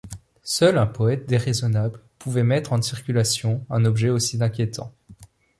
Seul 0.41 0.79
un 0.79 0.87
poète 0.87 1.27
déraisonnable 1.29 1.99
pouvait 2.17 2.41
mettre 2.43 2.73
en 2.73 2.81
circulation 2.81 3.63
un 3.69 3.85
objet 3.85 4.09
aussi 4.09 4.41
inquiétant. 4.41 4.91